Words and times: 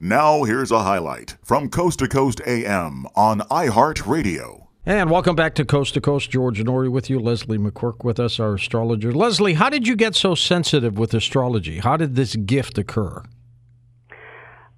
Now, 0.00 0.44
here's 0.44 0.70
a 0.70 0.84
highlight 0.84 1.36
from 1.42 1.68
Coast 1.68 1.98
to 1.98 2.06
Coast 2.06 2.40
AM 2.46 3.04
on 3.16 3.40
iHeartRadio. 3.40 4.68
And 4.86 5.10
welcome 5.10 5.34
back 5.34 5.56
to 5.56 5.64
Coast 5.64 5.94
to 5.94 6.00
Coast. 6.00 6.30
George 6.30 6.62
Noory 6.62 6.88
with 6.88 7.10
you. 7.10 7.18
Leslie 7.18 7.58
McGuirk 7.58 8.04
with 8.04 8.20
us, 8.20 8.38
our 8.38 8.54
astrologer. 8.54 9.10
Leslie, 9.10 9.54
how 9.54 9.68
did 9.68 9.88
you 9.88 9.96
get 9.96 10.14
so 10.14 10.36
sensitive 10.36 10.96
with 10.96 11.14
astrology? 11.14 11.80
How 11.80 11.96
did 11.96 12.14
this 12.14 12.36
gift 12.36 12.78
occur? 12.78 13.24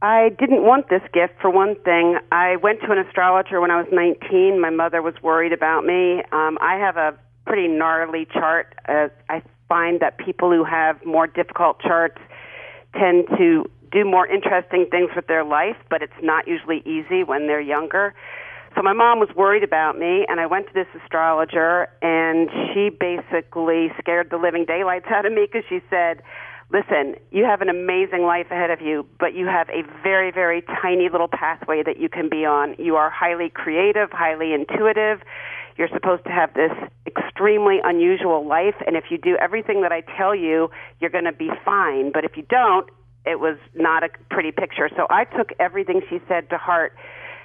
I 0.00 0.30
didn't 0.38 0.64
want 0.64 0.88
this 0.88 1.02
gift 1.12 1.34
for 1.38 1.50
one 1.50 1.76
thing. 1.84 2.18
I 2.32 2.56
went 2.56 2.80
to 2.80 2.90
an 2.90 2.96
astrologer 2.96 3.60
when 3.60 3.70
I 3.70 3.76
was 3.76 3.88
19. 3.92 4.58
My 4.58 4.70
mother 4.70 5.02
was 5.02 5.14
worried 5.22 5.52
about 5.52 5.84
me. 5.84 6.22
Um, 6.32 6.56
I 6.62 6.76
have 6.76 6.96
a 6.96 7.14
pretty 7.44 7.68
gnarly 7.68 8.26
chart. 8.32 8.74
Uh, 8.88 9.08
I 9.28 9.42
find 9.68 10.00
that 10.00 10.16
people 10.16 10.50
who 10.50 10.64
have 10.64 11.04
more 11.04 11.26
difficult 11.26 11.78
charts 11.82 12.22
tend 12.94 13.26
to 13.36 13.66
do 13.92 14.04
more 14.04 14.26
interesting 14.26 14.86
things 14.90 15.10
with 15.14 15.26
their 15.26 15.44
life, 15.44 15.76
but 15.88 16.02
it's 16.02 16.12
not 16.22 16.46
usually 16.46 16.82
easy 16.86 17.24
when 17.24 17.46
they're 17.46 17.60
younger. 17.60 18.14
So 18.76 18.82
my 18.82 18.92
mom 18.92 19.18
was 19.18 19.28
worried 19.34 19.64
about 19.64 19.98
me, 19.98 20.24
and 20.28 20.38
I 20.38 20.46
went 20.46 20.68
to 20.68 20.72
this 20.72 20.86
astrologer, 21.02 21.88
and 22.02 22.48
she 22.72 22.88
basically 22.88 23.88
scared 23.98 24.30
the 24.30 24.36
living 24.36 24.64
daylights 24.64 25.06
out 25.10 25.26
of 25.26 25.32
me 25.32 25.48
because 25.50 25.64
she 25.68 25.80
said, 25.90 26.22
listen, 26.72 27.16
you 27.32 27.44
have 27.44 27.62
an 27.62 27.68
amazing 27.68 28.22
life 28.22 28.46
ahead 28.50 28.70
of 28.70 28.80
you, 28.80 29.04
but 29.18 29.34
you 29.34 29.46
have 29.46 29.68
a 29.70 29.82
very, 30.04 30.30
very 30.30 30.62
tiny 30.62 31.08
little 31.10 31.26
pathway 31.26 31.82
that 31.82 31.98
you 31.98 32.08
can 32.08 32.28
be 32.28 32.44
on. 32.44 32.76
You 32.78 32.94
are 32.94 33.10
highly 33.10 33.50
creative, 33.50 34.10
highly 34.12 34.54
intuitive. 34.54 35.20
You're 35.76 35.88
supposed 35.92 36.22
to 36.24 36.30
have 36.30 36.54
this 36.54 36.70
extremely 37.06 37.78
unusual 37.82 38.46
life, 38.46 38.76
and 38.86 38.96
if 38.96 39.04
you 39.10 39.18
do 39.18 39.36
everything 39.40 39.82
that 39.82 39.90
I 39.90 40.02
tell 40.16 40.34
you, 40.34 40.70
you're 41.00 41.10
going 41.10 41.24
to 41.24 41.32
be 41.32 41.50
fine. 41.64 42.12
But 42.12 42.24
if 42.24 42.36
you 42.36 42.44
don't, 42.48 42.88
it 43.26 43.40
was 43.40 43.58
not 43.74 44.02
a 44.02 44.08
pretty 44.30 44.52
picture. 44.52 44.88
So 44.96 45.06
I 45.10 45.24
took 45.24 45.50
everything 45.58 46.02
she 46.08 46.20
said 46.28 46.50
to 46.50 46.58
heart, 46.58 46.96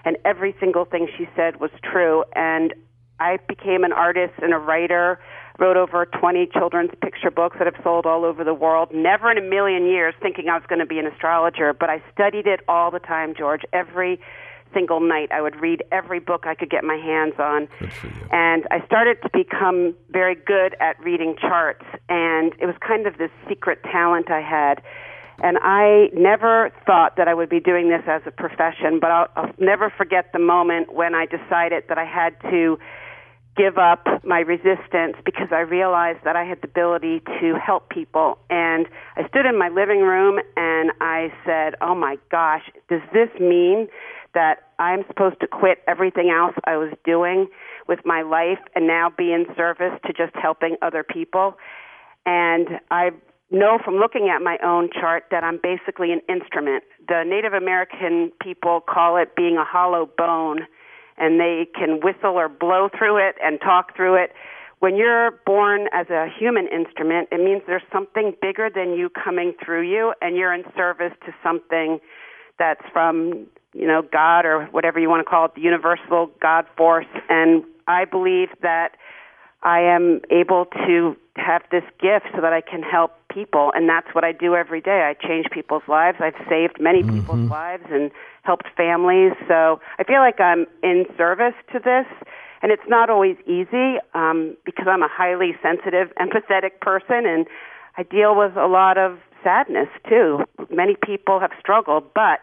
and 0.04 0.18
every 0.26 0.56
single 0.60 0.86
thing 0.86 1.08
she 1.18 1.28
said 1.36 1.60
was 1.60 1.72
true. 1.84 2.24
And 2.36 2.74
I 3.20 3.38
became 3.48 3.84
an 3.84 3.94
artist 3.94 4.34
and 4.41 4.54
a 4.54 4.58
writer 4.58 5.20
wrote 5.58 5.77
over 5.77 6.05
20 6.05 6.48
children's 6.54 6.91
picture 7.02 7.32
books 7.32 7.58
that 7.60 7.66
have 7.66 7.82
sold 7.84 8.05
all 8.05 8.26
over 8.26 8.44
the 8.44 8.54
world. 8.54 8.90
Never 8.94 9.32
in 9.32 9.38
a 9.38 9.41
million 9.41 9.86
years 9.86 10.14
thinking 10.22 10.49
I 10.49 10.55
was 10.55 10.64
going 10.68 10.80
to 10.80 10.86
be 10.86 10.99
an 10.99 11.08
astrologer, 11.08 11.74
but 11.74 11.90
I 11.90 12.04
studied 12.14 12.46
it 12.46 12.60
all 12.68 12.92
the 12.92 12.99
time, 12.99 13.34
George. 13.38 13.62
Every 13.71 14.20
single 14.74 14.99
night 14.99 15.32
I 15.32 15.42
would 15.42 15.55
read 15.62 15.84
every 15.92 16.20
book 16.20 16.46
I 16.46 16.55
could 16.55 16.70
get 16.70 16.84
my 16.84 16.98
hands 16.98 17.36
on. 17.40 17.70
And 18.32 18.68
I 18.70 18.86
started 18.86 19.18
to 19.24 19.30
become 19.34 19.96
very 20.10 20.36
good 20.36 20.76
at 20.82 20.99
reading 20.99 21.36
charts, 21.40 21.86
and 22.10 22.54
it 22.60 22.66
was 22.66 22.76
kind 22.86 23.08
of 23.08 23.18
this 23.18 23.32
secret 23.48 23.82
talent 23.84 24.30
I 24.30 24.42
had. 24.42 24.82
And 25.44 25.58
I 25.62 26.10
never 26.14 26.72
thought 26.86 27.18
that 27.18 27.28
I 27.28 27.34
would 27.34 27.50
be 27.50 27.60
doing 27.60 27.90
this 27.90 28.04
as 28.08 28.22
a 28.26 28.32
profession, 28.32 29.00
but 29.00 29.12
I'll, 29.12 29.28
I'll 29.36 29.52
never 29.60 29.92
forget 29.96 30.32
the 30.34 30.40
moment 30.40 30.94
when 30.94 31.14
I 31.14 31.26
decided 31.26 31.84
that 31.90 31.98
I 31.98 32.05
had 32.05 32.40
to 32.50 32.77
give 33.58 33.77
up 33.77 34.05
my 34.24 34.40
resistance 34.40 35.16
because 35.26 35.48
I 35.52 35.60
realized 35.60 36.20
that 36.26 36.36
I 36.36 36.44
had 36.44 36.60
the 36.62 36.68
ability 36.68 37.22
to 37.40 37.55
help 37.55 37.90
people. 37.90 38.38
And 38.50 38.88
I 39.16 39.27
stood 39.27 39.46
in 39.46 39.58
my 39.58 39.70
living 39.70 40.02
room 40.02 40.40
and 40.58 40.92
I 41.00 41.32
said, 41.46 41.76
Oh 41.82 41.96
my 41.96 42.18
gosh, 42.32 42.64
does 42.90 43.02
this 43.14 43.30
mean 43.40 43.88
that 44.34 44.64
I'm 44.80 45.05
supposed 45.08 45.40
to 45.40 45.48
quit 45.48 45.80
everything 45.88 46.30
else 46.30 46.55
I 46.66 46.76
was 46.76 46.92
doing 47.05 47.48
with 47.88 47.99
my 48.04 48.24
life 48.24 48.60
and 48.76 48.88
now 48.88 49.10
be 49.16 49.32
in 49.32 49.46
service 49.55 49.98
to 50.05 50.12
just 50.12 50.36
helping 50.36 50.76
other 50.82 51.04
people? 51.04 51.58
And 52.26 52.82
I 52.92 53.12
know 53.51 53.77
from 53.84 53.96
looking 53.96 54.29
at 54.29 54.41
my 54.41 54.57
own 54.63 54.90
chart 54.91 55.26
that 55.32 55.43
I'm 55.43 55.60
basically 55.62 56.12
an 56.12 56.21
instrument. 56.27 56.84
The 57.07 57.24
Native 57.26 57.54
American 57.54 58.32
people 58.41 58.82
call 58.82 59.18
it 59.18 59.35
being 59.35 59.57
a 59.57 59.63
hollow 59.63 60.10
bone 60.18 60.68
and 61.18 61.40
they 61.40 61.68
can 61.74 61.99
whistle 62.02 62.37
or 62.37 62.49
blow 62.49 62.90
through 62.98 63.18
it 63.18 63.35
and 63.41 63.60
talk 63.62 63.96
through 63.96 64.16
it. 64.16 64.34
When 64.79 64.97
you're 64.97 65.31
born 65.46 65.88
as 65.94 66.09
a 66.09 66.28
human 66.38 66.68
instrument, 66.68 67.30
it 67.31 67.40
means 67.40 67.62
there's 67.66 67.81
something 67.92 68.34
bigger 68.42 68.70
than 68.70 68.94
you 68.94 69.09
coming 69.09 69.53
through 69.64 69.90
you, 69.90 70.14
and 70.22 70.36
you're 70.36 70.53
in 70.53 70.66
service 70.75 71.14
to 71.25 71.34
something 71.41 72.00
that's 72.59 72.84
from, 72.91 73.47
you 73.74 73.88
know, 73.88 74.02
God 74.02 74.46
or 74.46 74.66
whatever 74.72 75.00
you 75.00 75.09
want 75.09 75.25
to 75.25 75.30
call 75.30 75.46
it, 75.46 75.56
the 75.56 75.62
universal 75.62 76.30
God 76.41 76.66
force. 76.78 77.08
And 77.30 77.64
I 77.88 78.03
believe 78.06 78.50
that 78.62 78.97
I 79.66 79.81
am 79.81 80.22
able 80.30 80.66
to 80.86 81.18
have 81.36 81.64
this 81.72 81.84
gift 82.00 82.28
so 82.36 82.42
that 82.42 82.53
I 82.53 82.62
can 82.62 82.84
help 82.84 83.12
people, 83.34 83.72
and 83.76 83.90
that's 83.90 84.08
what 84.14 84.24
I 84.24 84.31
do 84.31 84.56
every 84.56 84.80
day. 84.80 85.02
I 85.09 85.28
change 85.28 85.48
people's 85.52 85.84
lives. 85.88 86.20
I've 86.22 86.38
saved 86.48 86.80
many 86.80 87.02
mm-hmm. 87.02 87.20
people's 87.20 87.50
lives 87.50 87.84
and 87.90 88.12
helped 88.44 88.68
families. 88.78 89.34
So 89.48 89.81
I 89.98 90.03
feel 90.03 90.20
like 90.20 90.40
I'm 90.40 90.68
in 90.84 91.06
service 91.18 91.56
to 91.74 91.80
this, 91.80 92.06
and 92.62 92.72
it's 92.72 92.88
not 92.88 93.09
always 93.09 93.38
easy 93.48 93.98
um, 94.14 94.56
because 94.66 94.86
I'm 94.88 95.02
a 95.02 95.09
highly 95.12 95.58
sensitive, 95.64 96.14
empathetic 96.22 96.80
person, 96.80 97.26
and 97.26 97.47
I 97.97 98.03
deal 98.03 98.38
with 98.38 98.56
a 98.56 98.68
lot 98.68 99.00
of 99.00 99.18
sadness 99.44 99.90
too. 100.08 100.44
Many 100.70 100.96
people 101.03 101.40
have 101.40 101.52
struggled, 101.59 102.14
but 102.14 102.42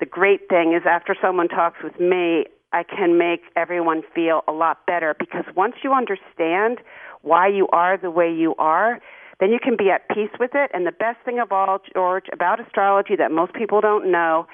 the 0.00 0.06
great 0.06 0.48
thing 0.48 0.72
is 0.72 0.82
after 0.88 1.14
someone 1.20 1.48
talks 1.48 1.82
with 1.84 2.00
me, 2.00 2.46
I 2.72 2.82
can 2.82 3.18
make 3.18 3.42
everyone 3.56 4.02
feel 4.14 4.42
a 4.48 4.52
lot 4.52 4.86
better 4.86 5.14
because 5.18 5.44
once 5.56 5.74
you 5.82 5.92
understand 5.92 6.78
why 7.22 7.46
you 7.48 7.68
are 7.68 7.96
the 7.96 8.10
way 8.10 8.32
you 8.32 8.54
are, 8.58 9.00
then 9.40 9.50
you 9.50 9.58
can 9.62 9.76
be 9.76 9.90
at 9.90 10.08
peace 10.08 10.30
with 10.38 10.52
it. 10.54 10.70
And 10.72 10.86
the 10.86 10.92
best 10.92 11.18
thing 11.24 11.38
of 11.40 11.52
all, 11.52 11.78
George, 11.92 12.26
about 12.32 12.60
astrology 12.60 13.16
that 13.16 13.30
most 13.30 13.54
people 13.54 13.80
don't 13.80 14.10
know 14.10 14.46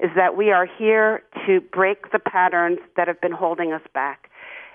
is 0.00 0.10
that 0.16 0.36
we 0.36 0.50
are 0.50 0.66
here 0.66 1.22
to 1.46 1.60
break 1.60 2.10
the 2.10 2.18
patterns 2.18 2.78
that 2.96 3.06
have 3.08 3.20
been 3.20 3.32
holding 3.32 3.72
us 3.72 3.82
back. 3.94 4.30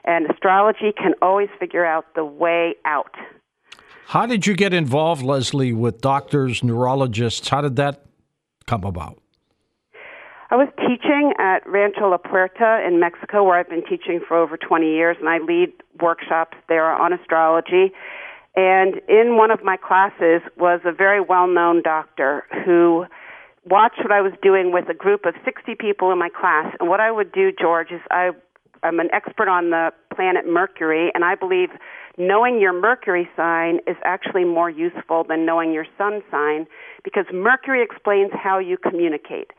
And 0.05 0.25
astrology 0.31 0.93
can 0.95 1.13
always 1.21 1.49
figure 1.59 1.85
out 1.85 2.05
the 2.15 2.23
way 2.23 2.75
out. 2.85 3.15
How 4.07 4.25
did 4.25 4.47
you 4.47 4.55
get 4.55 4.73
involved, 4.73 5.21
Leslie, 5.21 5.73
with 5.73 5.99
doctors, 5.99 6.63
neurologists? 6.63 7.49
How 7.49 7.59
did 7.59 7.75
that 7.75 8.05
come 8.65 8.85
about? 8.85 9.19
I 10.49 10.55
was 10.55 10.69
teaching 10.79 11.33
at 11.39 11.67
Rancho 11.67 12.09
La 12.09 12.17
Puerta 12.17 12.81
in 12.87 13.01
Mexico, 13.01 13.43
where 13.43 13.59
I've 13.59 13.67
been 13.67 13.83
teaching 13.83 14.21
for 14.25 14.37
over 14.37 14.55
20 14.55 14.85
years, 14.85 15.17
and 15.19 15.27
I 15.27 15.39
lead 15.39 15.73
workshops 15.99 16.55
there 16.69 16.89
on 16.89 17.11
astrology. 17.11 17.91
And 18.55 19.01
in 19.09 19.35
one 19.35 19.51
of 19.51 19.61
my 19.61 19.75
classes 19.75 20.41
was 20.57 20.79
a 20.85 20.93
very 20.93 21.19
well 21.19 21.47
known 21.47 21.83
doctor 21.83 22.45
who 22.65 23.05
watched 23.69 23.99
what 23.99 24.13
I 24.13 24.21
was 24.21 24.31
doing 24.41 24.71
with 24.71 24.87
a 24.87 24.93
group 24.93 25.25
of 25.25 25.33
60 25.43 25.75
people 25.75 26.13
in 26.13 26.17
my 26.17 26.29
class. 26.29 26.73
And 26.79 26.87
what 26.87 27.01
I 27.01 27.11
would 27.11 27.33
do, 27.33 27.51
George, 27.51 27.91
is 27.91 27.99
I, 28.09 28.31
I'm 28.83 29.01
an 29.01 29.09
expert 29.11 29.49
on 29.49 29.71
the 29.71 29.91
planet 30.15 30.47
Mercury, 30.47 31.11
and 31.13 31.25
I 31.25 31.35
believe 31.35 31.69
knowing 32.17 32.61
your 32.61 32.71
Mercury 32.71 33.29
sign 33.35 33.79
is 33.85 33.97
actually 34.05 34.45
more 34.45 34.69
useful 34.69 35.25
than 35.27 35.45
knowing 35.45 35.73
your 35.73 35.85
sun 35.97 36.21
sign 36.31 36.67
because 37.03 37.25
Mercury 37.33 37.83
explains 37.83 38.31
how 38.33 38.59
you 38.59 38.77
communicate. 38.77 39.51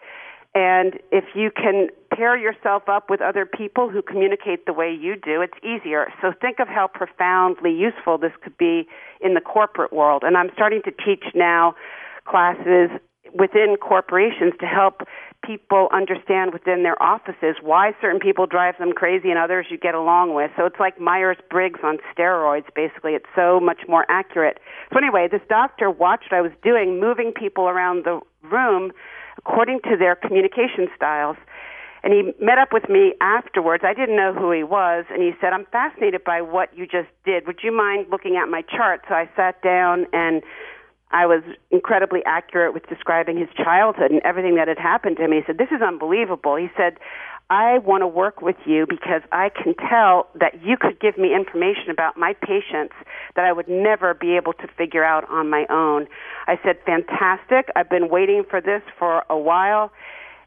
And 0.59 0.99
if 1.13 1.37
you 1.37 1.53
can 1.55 1.87
pair 2.13 2.37
yourself 2.37 2.89
up 2.89 3.09
with 3.09 3.21
other 3.21 3.47
people 3.47 3.89
who 3.89 4.03
communicate 4.03 4.67
the 4.67 4.73
way 4.73 4.91
you 4.91 5.15
do, 5.15 5.41
it's 5.41 5.57
easier. 5.63 6.09
So 6.21 6.33
think 6.41 6.59
of 6.59 6.67
how 6.67 6.89
profoundly 6.93 7.71
useful 7.71 8.19
this 8.19 8.33
could 8.43 8.59
be 8.59 8.89
in 9.21 9.35
the 9.35 9.41
corporate 9.41 9.93
world. 9.93 10.25
And 10.27 10.37
I'm 10.37 10.51
starting 10.55 10.83
to 10.83 10.91
teach 10.91 11.23
now 11.33 11.77
classes 12.27 12.91
within 13.33 13.77
corporations 13.81 14.53
to 14.59 14.67
help 14.67 15.03
people 15.45 15.89
understand 15.93 16.53
within 16.53 16.83
their 16.83 17.01
offices 17.01 17.55
why 17.63 17.93
certain 18.01 18.19
people 18.19 18.45
drive 18.45 18.75
them 18.81 18.93
crazy 18.93 19.31
and 19.31 19.39
others 19.39 19.67
you 19.71 19.79
get 19.79 19.95
along 19.95 20.35
with. 20.35 20.51
So 20.57 20.67
it's 20.67 20.81
like 20.81 21.01
Myers 21.01 21.37
Briggs 21.49 21.79
on 21.85 21.99
steroids, 22.13 22.67
basically. 22.75 23.13
It's 23.13 23.31
so 23.37 23.61
much 23.61 23.83
more 23.87 24.07
accurate. 24.09 24.59
So, 24.93 24.99
anyway, 24.99 25.29
this 25.31 25.43
doctor 25.49 25.89
watched 25.89 26.33
what 26.33 26.39
I 26.39 26.41
was 26.41 26.53
doing, 26.65 26.99
moving 26.99 27.33
people 27.33 27.69
around 27.69 28.05
the 28.05 28.19
room 28.43 28.91
according 29.49 29.81
to 29.83 29.97
their 29.97 30.15
communication 30.15 30.89
styles. 30.95 31.37
And 32.03 32.13
he 32.13 32.45
met 32.45 32.59
up 32.59 32.73
with 32.73 32.89
me 32.89 33.15
afterwards. 33.21 33.83
I 33.85 33.93
didn't 33.93 34.17
know 34.17 34.33
who 34.33 34.53
he 34.53 34.63
was, 34.63 35.05
and 35.11 35.21
he 35.21 35.33
said, 35.41 35.53
I'm 35.53 35.67
fascinated 35.73 36.23
by 36.23 36.43
what 36.43 36.77
you 36.77 36.87
just 36.87 37.09
did. 37.25 37.47
Would 37.47 37.61
you 37.63 37.77
mind 37.77 38.07
looking 38.11 38.37
at 38.37 38.49
my 38.49 38.63
chart? 38.63 39.03
So 39.09 39.15
I 39.15 39.29
sat 39.35 39.61
down 39.63 40.07
and 40.13 40.43
I 41.11 41.27
was 41.27 41.43
incredibly 41.71 42.21
accurate 42.25 42.73
with 42.73 42.87
describing 42.89 43.37
his 43.37 43.49
childhood 43.57 44.13
and 44.13 44.21
everything 44.25 44.55
that 44.57 44.69
had 44.69 44.79
happened 44.79 45.17
to 45.17 45.25
him. 45.25 45.33
He 45.33 45.41
said, 45.47 45.59
This 45.59 45.73
is 45.75 45.83
unbelievable. 45.83 46.55
He 46.55 46.69
said, 46.77 46.99
I 47.51 47.79
want 47.79 48.03
to 48.03 48.07
work 48.07 48.43
with 48.43 48.57
you 48.67 48.87
because 48.89 49.23
I 49.33 49.49
can 49.49 49.75
tell 49.75 50.29
that 50.39 50.63
you 50.63 50.77
could 50.79 51.01
give 51.01 51.17
me 51.17 51.35
information 51.35 51.91
about 51.91 52.19
my 52.19 52.35
patients 52.35 52.95
that 53.37 53.47
I 53.47 53.53
would 53.53 53.69
never 53.69 54.13
be 54.13 54.37
able 54.37 54.53
to 54.55 54.69
figure 54.77 55.03
out 55.03 55.29
on 55.31 55.49
my 55.49 55.65
own. 55.71 56.09
I 56.47 56.59
said, 56.63 56.77
Fantastic. 56.85 57.71
I've 57.75 57.89
been 57.89 58.11
waiting 58.11 58.45
for 58.49 58.61
this 58.61 58.83
for 58.99 59.25
a 59.31 59.39
while. 59.39 59.91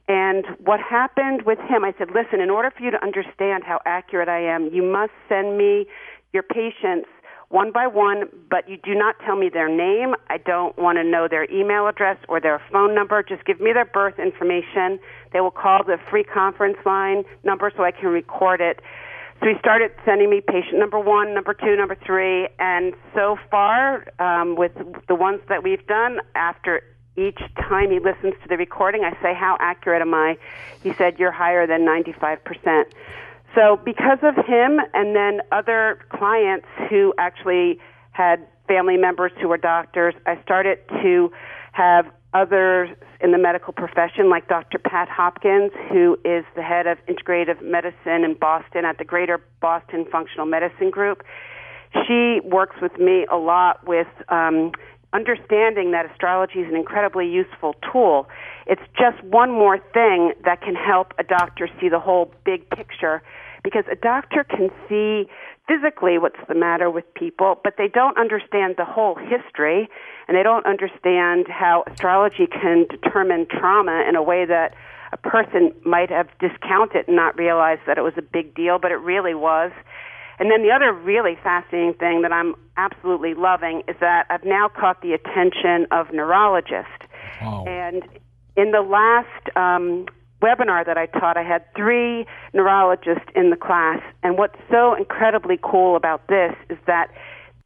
And 0.07 0.45
what 0.63 0.80
happened 0.80 1.44
with 1.44 1.57
him, 1.59 1.83
I 1.83 1.94
said, 1.98 2.09
Listen, 2.13 2.39
in 2.39 2.51
order 2.51 2.69
for 2.69 2.83
you 2.83 2.92
to 2.92 3.01
understand 3.03 3.63
how 3.63 3.80
accurate 3.86 4.30
I 4.30 4.42
am, 4.42 4.69
you 4.71 4.83
must 4.83 5.13
send 5.27 5.57
me 5.57 5.88
your 6.33 6.44
patients 6.44 7.09
one 7.51 7.71
by 7.71 7.86
one, 7.88 8.30
but 8.50 8.69
you 8.69 8.77
do 8.77 8.95
not 8.95 9.15
tell 9.25 9.36
me 9.36 9.50
their 9.50 9.69
name. 9.69 10.15
I 10.30 10.38
don't 10.38 10.77
want 10.77 10.98
to 10.98 11.03
know 11.03 11.27
their 11.27 11.50
email 11.51 11.88
address 11.88 12.18
or 12.30 12.39
their 12.39 12.62
phone 12.71 12.95
number. 12.95 13.21
Just 13.24 13.45
give 13.45 13.59
me 13.59 13.74
their 13.74 13.86
birth 13.86 14.18
information. 14.19 15.00
They 15.33 15.42
will 15.42 15.51
call 15.51 15.83
the 15.83 15.98
free 16.09 16.24
conference 16.24 16.77
line 16.86 17.24
number 17.44 17.71
so 17.75 17.83
I 17.83 17.92
can 17.92 18.09
record 18.09 18.62
it. 18.62 18.80
So 19.42 19.48
he 19.48 19.56
started 19.59 19.92
sending 20.06 20.30
me 20.30 20.39
patient 20.39 20.77
number 20.77 21.00
one, 21.00 21.33
number 21.33 21.53
two, 21.53 21.75
number 21.75 21.95
three, 21.95 22.48
and 22.59 22.94
so 23.15 23.38
far, 23.50 24.06
um, 24.19 24.56
with 24.56 24.71
the 25.07 25.15
ones 25.15 25.42
that 25.50 25.63
we've 25.63 25.86
done, 25.88 26.19
after 26.36 26.83
each 27.18 27.39
time 27.57 27.89
he 27.89 28.00
listens 28.00 28.36
to 28.44 28.48
the 28.48 28.56
recording, 28.56 29.03
I 29.03 29.12
say, 29.21 29.33
How 29.33 29.57
accurate 29.59 30.01
am 30.01 30.13
I? 30.13 30.38
He 30.83 30.94
said, 30.94 31.19
You're 31.19 31.31
higher 31.31 31.65
than 31.65 31.81
95%. 31.81 32.86
So, 33.56 33.80
because 33.83 34.19
of 34.21 34.36
him 34.45 34.80
and 34.94 35.15
then 35.15 35.42
other 35.51 36.00
clients 36.09 36.68
who 36.89 37.13
actually 37.18 37.80
had 38.12 38.48
family 38.68 38.98
members 38.98 39.31
who 39.42 39.50
were 39.50 39.57
doctors, 39.57 40.13
I 40.25 40.42
started 40.42 40.80
to 41.03 41.31
have 41.74 42.06
others 42.33 42.89
in 43.19 43.31
the 43.31 43.38
medical 43.38 43.74
profession, 43.74 44.30
like 44.30 44.48
Dr. 44.48 44.80
Pat 44.80 45.09
Hopkins, 45.09 45.71
who 45.89 46.18
is 46.24 46.45
the 46.56 46.62
head 46.62 46.88
of 46.88 46.98
integrative 47.07 47.62
medicine 47.62 48.24
in 48.24 48.36
Boston 48.39 48.86
at 48.86 48.98
the 48.98 49.03
Greater 49.06 49.42
Boston 49.59 50.06
Functional 50.09 50.45
Medicine 50.45 50.89
Group. 50.89 51.24
She 52.07 52.39
works 52.44 52.77
with 52.81 52.98
me 52.98 53.25
a 53.30 53.36
lot 53.36 53.86
with 53.86 54.07
um, 54.30 54.71
understanding 55.13 55.91
that 55.91 56.09
astrology 56.09 56.59
is 56.59 56.69
an 56.69 56.75
incredibly 56.75 57.27
useful 57.27 57.75
tool. 57.91 58.27
It's 58.65 58.81
just 58.97 59.21
one 59.23 59.51
more 59.51 59.77
thing 59.77 60.33
that 60.45 60.61
can 60.61 60.75
help 60.75 61.13
a 61.19 61.23
doctor 61.23 61.67
see 61.79 61.89
the 61.89 61.99
whole 61.99 62.33
big 62.45 62.69
picture 62.69 63.21
because 63.63 63.83
a 63.91 63.95
doctor 63.95 64.43
can 64.43 64.69
see 64.89 65.29
physically 65.67 66.17
what's 66.17 66.39
the 66.47 66.55
matter 66.55 66.89
with 66.89 67.05
people, 67.13 67.59
but 67.63 67.75
they 67.77 67.87
don't 67.87 68.17
understand 68.17 68.75
the 68.77 68.85
whole 68.85 69.15
history 69.15 69.87
and 70.27 70.35
they 70.35 70.43
don't 70.43 70.65
understand 70.65 71.47
how 71.47 71.83
astrology 71.87 72.47
can 72.47 72.85
determine 72.89 73.45
trauma 73.49 74.03
in 74.07 74.15
a 74.15 74.23
way 74.23 74.45
that 74.45 74.73
a 75.13 75.17
person 75.17 75.73
might 75.85 76.09
have 76.09 76.27
discounted 76.39 77.07
and 77.07 77.15
not 77.15 77.37
realized 77.37 77.81
that 77.85 77.97
it 77.97 78.01
was 78.01 78.13
a 78.17 78.21
big 78.21 78.55
deal, 78.55 78.79
but 78.79 78.91
it 78.91 78.95
really 78.95 79.35
was. 79.35 79.71
And 80.41 80.49
then 80.49 80.63
the 80.63 80.71
other 80.71 80.91
really 80.91 81.38
fascinating 81.43 81.93
thing 81.93 82.23
that 82.23 82.31
I'm 82.31 82.55
absolutely 82.75 83.35
loving 83.35 83.83
is 83.88 83.95
that 83.99 84.25
I've 84.31 84.43
now 84.43 84.69
caught 84.69 85.03
the 85.03 85.13
attention 85.13 85.85
of 85.91 86.11
neurologists. 86.11 87.05
Wow. 87.43 87.63
And 87.67 88.01
in 88.57 88.71
the 88.71 88.81
last 88.81 89.55
um, 89.55 90.07
webinar 90.41 90.83
that 90.83 90.97
I 90.97 91.05
taught, 91.05 91.38
I 91.38 91.43
had 91.43 91.63
three 91.75 92.25
neurologists 92.55 93.29
in 93.35 93.51
the 93.51 93.55
class. 93.55 94.01
And 94.23 94.35
what's 94.35 94.57
so 94.71 94.95
incredibly 94.95 95.59
cool 95.61 95.95
about 95.95 96.27
this 96.27 96.55
is 96.71 96.79
that 96.88 97.11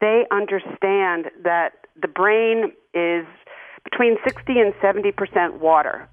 they 0.02 0.26
understand 0.30 1.32
that 1.46 1.88
the 2.02 2.10
brain 2.10 2.74
is 2.94 3.26
between 3.86 4.18
60 4.26 4.60
and 4.60 4.74
70 4.82 5.14
percent 5.14 5.62
water. 5.62 6.10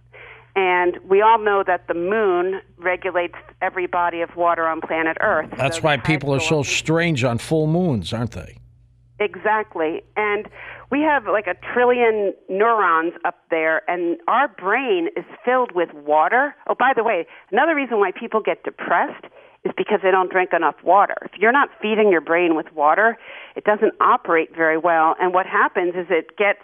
And 0.54 0.98
we 1.08 1.22
all 1.22 1.38
know 1.38 1.64
that 1.66 1.88
the 1.88 1.94
moon 1.94 2.60
regulates 2.76 3.36
every 3.62 3.86
body 3.86 4.20
of 4.20 4.36
water 4.36 4.66
on 4.66 4.80
planet 4.80 5.16
Earth. 5.20 5.48
That's 5.56 5.76
so 5.76 5.82
why 5.82 5.96
people 5.96 6.34
are 6.34 6.40
so 6.40 6.62
strange 6.62 7.24
on 7.24 7.38
full 7.38 7.66
moons, 7.66 8.12
aren't 8.12 8.32
they? 8.32 8.58
Exactly. 9.18 10.02
And 10.16 10.48
we 10.90 11.00
have 11.00 11.26
like 11.26 11.46
a 11.46 11.54
trillion 11.72 12.34
neurons 12.50 13.14
up 13.24 13.38
there, 13.50 13.88
and 13.88 14.18
our 14.28 14.48
brain 14.48 15.08
is 15.16 15.24
filled 15.44 15.72
with 15.72 15.88
water. 15.94 16.54
Oh, 16.68 16.74
by 16.78 16.92
the 16.94 17.02
way, 17.02 17.26
another 17.50 17.74
reason 17.74 17.98
why 17.98 18.10
people 18.12 18.42
get 18.42 18.62
depressed 18.62 19.24
is 19.64 19.72
because 19.76 20.00
they 20.02 20.10
don't 20.10 20.30
drink 20.30 20.50
enough 20.52 20.74
water. 20.82 21.14
If 21.22 21.38
you're 21.38 21.52
not 21.52 21.68
feeding 21.80 22.10
your 22.10 22.20
brain 22.20 22.56
with 22.56 22.66
water, 22.74 23.16
it 23.56 23.64
doesn't 23.64 23.94
operate 24.00 24.54
very 24.54 24.76
well. 24.76 25.14
And 25.20 25.32
what 25.32 25.46
happens 25.46 25.94
is 25.94 26.06
it 26.10 26.36
gets 26.36 26.60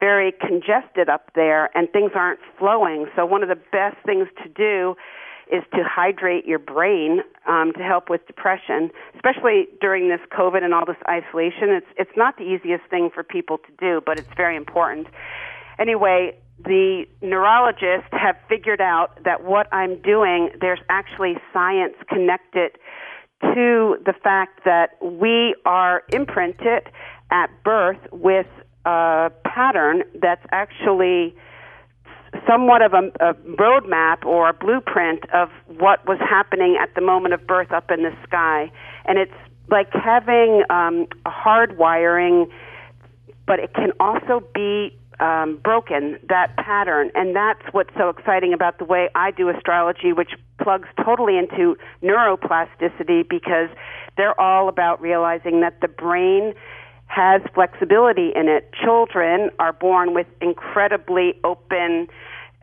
very 0.00 0.32
congested 0.32 1.08
up 1.08 1.30
there 1.34 1.76
and 1.76 1.90
things 1.90 2.12
aren't 2.14 2.40
flowing. 2.58 3.06
So, 3.16 3.24
one 3.24 3.42
of 3.42 3.48
the 3.48 3.60
best 3.72 3.96
things 4.04 4.28
to 4.42 4.48
do 4.48 4.96
is 5.50 5.62
to 5.72 5.84
hydrate 5.84 6.44
your 6.44 6.58
brain 6.58 7.20
um, 7.46 7.72
to 7.76 7.82
help 7.82 8.10
with 8.10 8.26
depression, 8.26 8.90
especially 9.14 9.68
during 9.80 10.08
this 10.08 10.20
COVID 10.36 10.64
and 10.64 10.74
all 10.74 10.84
this 10.84 10.96
isolation. 11.08 11.70
It's 11.70 11.86
it's 11.96 12.16
not 12.16 12.36
the 12.36 12.44
easiest 12.44 12.84
thing 12.90 13.10
for 13.14 13.22
people 13.22 13.58
to 13.58 13.72
do, 13.78 14.00
but 14.04 14.18
it's 14.18 14.34
very 14.36 14.56
important. 14.56 15.06
Anyway, 15.78 16.36
the 16.64 17.04
neurologists 17.20 18.08
have 18.12 18.36
figured 18.48 18.80
out 18.80 19.22
that 19.24 19.44
what 19.44 19.72
I'm 19.72 20.00
doing, 20.02 20.50
there's 20.60 20.80
actually 20.88 21.34
science 21.52 21.94
connected 22.08 22.72
to 23.42 23.98
the 24.04 24.14
fact 24.22 24.64
that 24.64 24.96
we 25.02 25.54
are 25.66 26.02
imprinted 26.12 26.88
at 27.30 27.48
birth 27.62 27.98
with 28.10 28.46
pattern 29.44 30.02
that's 30.20 30.44
actually 30.52 31.34
somewhat 32.46 32.82
of 32.82 32.92
a, 32.92 33.10
a 33.20 33.34
roadmap 33.58 34.24
or 34.24 34.48
a 34.48 34.52
blueprint 34.52 35.28
of 35.32 35.48
what 35.78 36.06
was 36.06 36.18
happening 36.20 36.78
at 36.80 36.94
the 36.94 37.00
moment 37.00 37.34
of 37.34 37.46
birth 37.46 37.72
up 37.72 37.90
in 37.90 38.02
the 38.02 38.12
sky. 38.26 38.70
And 39.06 39.18
it's 39.18 39.32
like 39.70 39.88
having 39.92 40.62
um, 40.70 41.06
a 41.24 41.30
hard 41.30 41.78
wiring, 41.78 42.48
but 43.46 43.58
it 43.58 43.74
can 43.74 43.92
also 43.98 44.42
be 44.54 44.96
um, 45.18 45.58
broken, 45.62 46.18
that 46.28 46.56
pattern. 46.56 47.10
And 47.14 47.34
that's 47.34 47.62
what's 47.72 47.94
so 47.96 48.08
exciting 48.10 48.52
about 48.52 48.78
the 48.78 48.84
way 48.84 49.08
I 49.14 49.30
do 49.30 49.48
astrology, 49.48 50.12
which 50.12 50.30
plugs 50.62 50.88
totally 51.04 51.38
into 51.38 51.76
neuroplasticity 52.02 53.28
because 53.28 53.68
they're 54.16 54.38
all 54.40 54.68
about 54.68 55.00
realizing 55.00 55.60
that 55.60 55.80
the 55.80 55.88
brain 55.88 56.54
has 57.06 57.40
flexibility 57.54 58.32
in 58.34 58.48
it. 58.48 58.70
Children 58.72 59.50
are 59.58 59.72
born 59.72 60.14
with 60.14 60.26
incredibly 60.40 61.34
open 61.44 62.08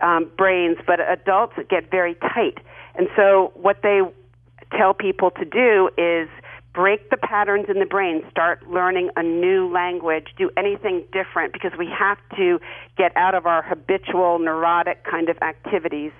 um, 0.01 0.29
brains, 0.37 0.77
but 0.85 0.99
adults 0.99 1.53
get 1.69 1.89
very 1.89 2.15
tight. 2.15 2.57
And 2.95 3.07
so, 3.15 3.51
what 3.55 3.81
they 3.81 4.01
tell 4.77 4.93
people 4.93 5.31
to 5.31 5.45
do 5.45 5.89
is 5.97 6.27
break 6.73 7.09
the 7.09 7.17
patterns 7.17 7.67
in 7.69 7.79
the 7.79 7.85
brain, 7.85 8.23
start 8.29 8.67
learning 8.69 9.09
a 9.15 9.23
new 9.23 9.71
language, 9.71 10.27
do 10.37 10.49
anything 10.57 11.03
different 11.13 11.53
because 11.53 11.71
we 11.77 11.87
have 11.87 12.17
to 12.35 12.59
get 12.97 13.15
out 13.15 13.35
of 13.35 13.45
our 13.45 13.61
habitual 13.61 14.39
neurotic 14.39 15.03
kind 15.03 15.29
of 15.29 15.37
activities. 15.41 16.11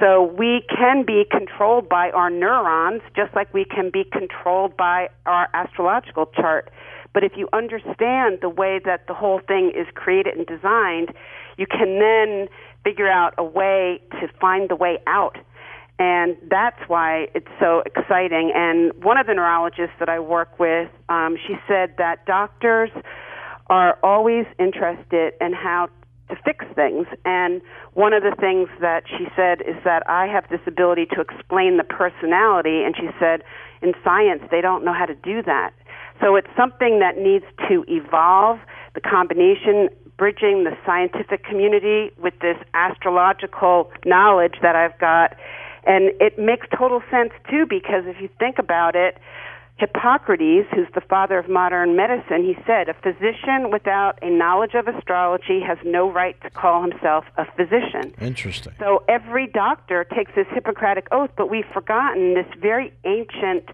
So 0.00 0.22
we 0.36 0.64
can 0.74 1.04
be 1.04 1.24
controlled 1.30 1.88
by 1.88 2.10
our 2.10 2.30
neurons 2.30 3.02
just 3.14 3.34
like 3.34 3.52
we 3.52 3.64
can 3.64 3.90
be 3.90 4.04
controlled 4.04 4.76
by 4.76 5.08
our 5.26 5.48
astrological 5.52 6.26
chart. 6.26 6.72
But 7.14 7.24
if 7.24 7.32
you 7.36 7.48
understand 7.52 8.38
the 8.40 8.48
way 8.48 8.80
that 8.84 9.06
the 9.06 9.14
whole 9.14 9.40
thing 9.46 9.72
is 9.74 9.86
created 9.94 10.36
and 10.36 10.46
designed, 10.46 11.12
you 11.56 11.66
can 11.66 11.98
then 11.98 12.48
figure 12.84 13.08
out 13.08 13.34
a 13.38 13.44
way 13.44 14.00
to 14.12 14.28
find 14.40 14.68
the 14.68 14.76
way 14.76 14.98
out. 15.06 15.36
And 15.98 16.36
that's 16.50 16.80
why 16.88 17.28
it's 17.34 17.50
so 17.60 17.82
exciting. 17.84 18.52
And 18.54 18.92
one 19.04 19.18
of 19.18 19.26
the 19.26 19.34
neurologists 19.34 19.94
that 20.00 20.08
I 20.08 20.18
work 20.18 20.58
with, 20.58 20.90
um, 21.08 21.36
she 21.46 21.54
said 21.68 21.94
that 21.98 22.26
doctors 22.26 22.90
are 23.68 23.98
always 24.02 24.46
interested 24.58 25.34
in 25.40 25.52
how 25.52 25.88
to 26.28 26.36
fix 26.44 26.64
things. 26.74 27.06
And 27.24 27.60
one 27.92 28.14
of 28.14 28.22
the 28.22 28.34
things 28.40 28.68
that 28.80 29.04
she 29.06 29.26
said 29.36 29.60
is 29.60 29.76
that 29.84 30.02
I 30.08 30.26
have 30.26 30.48
this 30.50 30.60
ability 30.66 31.06
to 31.14 31.20
explain 31.20 31.76
the 31.76 31.84
personality. 31.84 32.82
And 32.82 32.96
she 32.96 33.08
said, 33.20 33.42
in 33.82 33.92
science, 34.02 34.42
they 34.50 34.60
don't 34.60 34.84
know 34.84 34.94
how 34.94 35.06
to 35.06 35.14
do 35.14 35.42
that. 35.42 35.72
So 36.20 36.36
it's 36.36 36.48
something 36.56 37.00
that 37.00 37.18
needs 37.18 37.44
to 37.68 37.84
evolve. 37.88 38.58
The 38.94 39.00
combination 39.00 39.88
bridging 40.16 40.64
the 40.64 40.76
scientific 40.86 41.44
community 41.44 42.12
with 42.16 42.34
this 42.40 42.56
astrological 42.74 43.90
knowledge 44.04 44.54
that 44.62 44.76
I've 44.76 44.98
got. 44.98 45.36
And 45.84 46.12
it 46.20 46.38
makes 46.38 46.66
total 46.76 47.02
sense 47.10 47.32
too 47.50 47.66
because 47.68 48.04
if 48.06 48.20
you 48.20 48.28
think 48.38 48.58
about 48.58 48.94
it, 48.94 49.18
Hippocrates, 49.78 50.68
who's 50.72 50.86
the 50.94 51.00
father 51.00 51.38
of 51.38 51.48
modern 51.48 51.96
medicine, 51.96 52.44
he 52.44 52.56
said, 52.66 52.88
A 52.88 52.94
physician 52.94 53.72
without 53.72 54.16
a 54.22 54.30
knowledge 54.30 54.74
of 54.74 54.86
astrology 54.86 55.60
has 55.60 55.78
no 55.84 56.08
right 56.08 56.40
to 56.42 56.50
call 56.50 56.82
himself 56.82 57.24
a 57.36 57.44
physician. 57.56 58.14
Interesting. 58.20 58.74
So 58.78 59.02
every 59.08 59.48
doctor 59.48 60.04
takes 60.04 60.30
this 60.36 60.46
Hippocratic 60.52 61.08
oath, 61.10 61.30
but 61.36 61.50
we've 61.50 61.66
forgotten 61.72 62.34
this 62.34 62.46
very 62.60 62.92
ancient 63.04 63.70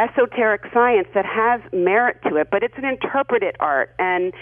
esoteric 0.00 0.62
science 0.72 1.08
that 1.14 1.26
has 1.26 1.60
merit 1.72 2.16
to 2.28 2.36
it, 2.36 2.48
but 2.50 2.62
it's 2.62 2.74
an 2.76 2.84
interpreted 2.84 3.56
art. 3.60 3.94
And 3.98 4.32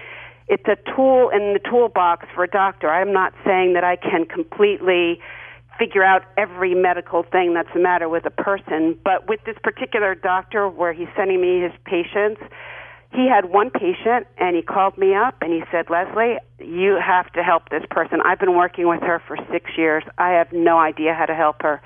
it's 0.47 0.67
a 0.67 0.77
tool 0.95 1.31
in 1.31 1.53
the 1.53 1.61
toolbox 1.69 2.27
for 2.35 2.45
a 2.45 2.49
doctor. 2.49 2.89
I'm 2.89 3.13
not 3.13 3.35
saying 3.45 3.75
that 3.75 3.85
I 3.85 3.97
can 3.97 4.25
completely 4.25 5.21
figure 5.79 6.03
out 6.03 6.23
every 6.37 6.75
medical 6.75 7.23
thing 7.23 7.55
that's 7.55 7.69
the 7.73 7.81
matter 7.81 8.09
with 8.09 8.27
a 8.27 8.31
person, 8.31 8.99
but 9.05 9.29
with 9.29 9.41
this 9.47 9.57
particular 9.63 10.15
doctor 10.15 10.69
where 10.69 10.93
he's 10.93 11.09
sending 11.17 11.41
me 11.41 11.61
his 11.61 11.73
patients, 11.85 12.41
he 13.13 13.29
had 13.29 13.47
one 13.47 13.71
patient 13.71 14.27
and 14.37 14.57
he 14.57 14.63
called 14.63 14.99
me 14.99 15.15
up 15.15 15.37
and 15.41 15.53
he 15.53 15.63
said, 15.71 15.89
Leslie, 15.89 16.39
you 16.59 16.99
have 17.01 17.33
to 17.33 17.43
help 17.43 17.71
this 17.71 17.85
person. 17.91 18.21
I've 18.25 18.39
been 18.39 18.57
working 18.57 18.89
with 18.89 19.01
her 19.03 19.23
for 19.27 19.37
six 19.51 19.71
years. 19.77 20.03
I 20.19 20.31
have 20.31 20.53
no 20.53 20.79
idea 20.79 21.15
how 21.15 21.27
to 21.27 21.35
help 21.35 21.63
her. 21.63 21.81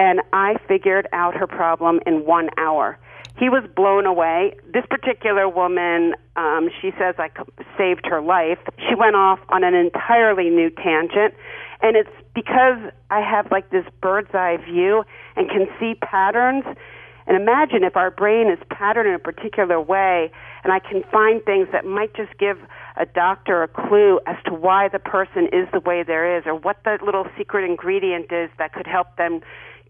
And 0.00 0.22
I 0.32 0.54
figured 0.66 1.06
out 1.12 1.36
her 1.36 1.46
problem 1.46 2.00
in 2.06 2.24
one 2.24 2.48
hour. 2.56 2.98
he 3.38 3.50
was 3.50 3.64
blown 3.76 4.06
away. 4.06 4.54
This 4.72 4.84
particular 4.88 5.46
woman, 5.46 6.14
um, 6.36 6.70
she 6.80 6.90
says 6.98 7.16
I 7.18 7.28
saved 7.76 8.06
her 8.06 8.22
life. 8.22 8.58
She 8.88 8.94
went 8.94 9.14
off 9.14 9.40
on 9.50 9.62
an 9.62 9.74
entirely 9.74 10.48
new 10.48 10.70
tangent, 10.70 11.34
and 11.82 11.96
it's 11.96 12.16
because 12.34 12.78
I 13.10 13.20
have 13.20 13.50
like 13.50 13.68
this 13.68 13.84
bird's 14.00 14.34
eye 14.34 14.56
view 14.64 15.04
and 15.36 15.50
can 15.50 15.66
see 15.78 15.94
patterns. 16.00 16.64
And 17.26 17.36
imagine 17.36 17.84
if 17.84 17.96
our 17.96 18.10
brain 18.10 18.50
is 18.50 18.58
patterned 18.70 19.08
in 19.08 19.14
a 19.14 19.18
particular 19.18 19.80
way, 19.80 20.32
and 20.64 20.72
I 20.72 20.78
can 20.78 21.02
find 21.12 21.44
things 21.44 21.68
that 21.72 21.84
might 21.84 22.14
just 22.14 22.36
give 22.38 22.58
a 22.96 23.06
doctor 23.06 23.62
a 23.62 23.68
clue 23.68 24.18
as 24.26 24.36
to 24.46 24.52
why 24.52 24.88
the 24.88 24.98
person 24.98 25.44
is 25.52 25.68
the 25.72 25.80
way 25.80 26.02
there 26.02 26.36
is, 26.38 26.44
or 26.46 26.54
what 26.54 26.78
the 26.84 26.98
little 27.04 27.26
secret 27.38 27.64
ingredient 27.64 28.32
is 28.32 28.50
that 28.58 28.72
could 28.72 28.86
help 28.86 29.16
them 29.16 29.40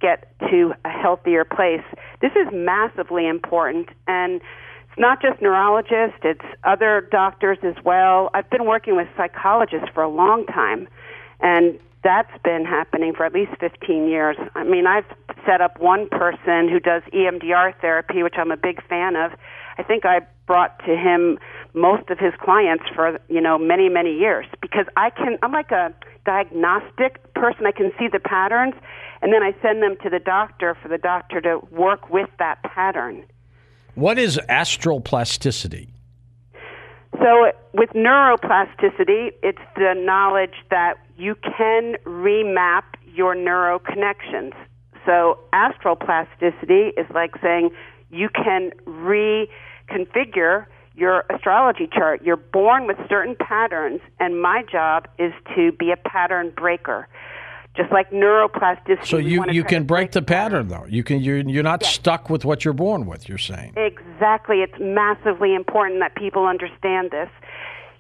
get 0.01 0.33
to 0.51 0.73
a 0.85 0.91
healthier 0.91 1.45
place. 1.45 1.85
This 2.21 2.33
is 2.33 2.49
massively 2.53 3.27
important, 3.27 3.89
and 4.07 4.41
it's 4.89 4.99
not 4.99 5.23
just 5.23 5.41
neurologists, 5.41 6.19
it's 6.23 6.45
other 6.65 7.09
doctors 7.11 7.59
as 7.63 7.77
well. 7.85 8.31
I've 8.35 8.51
been 8.51 8.67
working 8.67 8.97
with 8.97 9.09
psychologists 9.17 9.89
for 9.95 10.03
a 10.03 10.09
long 10.09 10.47
time, 10.47 10.89
and 11.41 11.79
that's 12.03 12.33
been 12.43 12.65
happening 12.65 13.13
for 13.15 13.27
at 13.27 13.35
least 13.35 13.53
15 13.61 14.09
years. 14.09 14.37
I 14.55 14.65
mean, 14.65 14.87
I've 14.87 15.05
set 15.47 15.61
up 15.61 15.79
one 15.81 16.09
person 16.09 16.69
who 16.69 16.81
does 16.81 17.03
EMDR 17.13 17.75
therapy, 17.81 18.23
which 18.23 18.35
I'm 18.39 18.51
a 18.51 18.57
big 18.57 18.83
fan 18.89 19.17
of. 19.17 19.33
I 19.81 19.83
think 19.83 20.05
I 20.05 20.21
brought 20.47 20.79
to 20.81 20.95
him 20.95 21.39
most 21.73 22.11
of 22.11 22.19
his 22.19 22.35
clients 22.39 22.85
for, 22.95 23.19
you 23.31 23.41
know, 23.41 23.57
many, 23.57 23.89
many 23.89 24.15
years 24.15 24.45
because 24.61 24.85
I 24.95 25.09
can 25.09 25.39
I'm 25.43 25.53
like 25.53 25.71
a 25.71 25.95
diagnostic 26.27 27.33
person. 27.33 27.65
I 27.65 27.73
can 27.73 27.91
see 27.99 28.07
the 28.07 28.21
patterns 28.21 28.75
and 29.23 29.33
then 29.33 29.43
I 29.43 29.55
send 29.63 29.83
them 29.83 29.97
to 30.03 30.11
the 30.11 30.19
doctor 30.19 30.77
for 30.83 30.89
the 30.89 30.99
doctor 30.99 31.41
to 31.41 31.61
work 31.71 32.11
with 32.11 32.29
that 32.39 32.63
pattern. 32.63 33.25
What 33.95 34.19
is 34.19 34.39
astral 34.51 35.01
plasticity? 35.01 35.89
So, 37.19 37.53
with 37.73 37.91
neuroplasticity, 37.91 39.33
it's 39.43 39.59
the 39.77 39.95
knowledge 39.97 40.55
that 40.71 40.95
you 41.17 41.37
can 41.37 41.97
remap 42.05 42.85
your 43.07 43.35
neuro 43.35 43.79
connections. 43.79 44.53
So, 45.07 45.39
astral 45.55 45.97
plasticity 45.97 46.93
is 46.97 47.07
like 47.15 47.33
saying 47.43 47.71
you 48.11 48.29
can 48.29 48.73
reconfigure 49.91 50.67
your 50.95 51.25
astrology 51.31 51.89
chart. 51.93 52.23
You're 52.23 52.37
born 52.37 52.87
with 52.87 52.97
certain 53.09 53.37
patterns, 53.37 54.01
and 54.19 54.41
my 54.41 54.63
job 54.71 55.09
is 55.19 55.33
to 55.55 55.73
be 55.73 55.93
a 55.93 55.97
pattern 55.97 56.53
breaker 56.57 57.09
just 57.77 57.93
like 57.93 58.11
neuroplasticity. 58.11 59.07
So 59.07 59.17
you 59.17 59.45
you 59.51 59.63
can 59.63 59.85
break 59.85 60.11
the 60.11 60.23
pattern, 60.23 60.69
though. 60.69 60.87
You 60.89 61.05
can 61.05 61.21
you're 61.21 61.39
you're 61.39 61.63
not 61.63 61.83
yes. 61.83 61.95
stuck 61.95 62.29
with 62.29 62.45
what 62.45 62.65
you're 62.65 62.75
born 62.75 63.07
with. 63.07 63.29
You're 63.29 63.39
saying 63.39 63.75
exactly. 63.77 64.59
It's 64.63 64.75
massively 64.81 65.55
important 65.55 66.01
that 66.01 66.17
people 66.17 66.47
understand 66.47 67.13
this. 67.13 67.29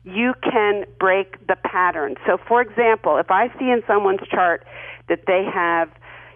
You 0.03 0.35
can 0.43 0.87
break 0.99 1.47
the 1.47 1.57
pattern. 1.57 2.17
So, 2.27 2.39
for 2.49 2.61
example, 2.61 3.19
if 3.19 3.31
I 3.31 3.49
see 3.59 3.71
in 3.71 3.83
someone's 3.87 4.27
chart 4.29 4.67
that 5.09 5.25
they 5.27 5.45
have 5.45 5.89